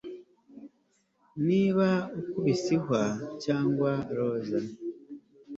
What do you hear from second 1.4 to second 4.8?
niba ukubise ihwa cyangwa roza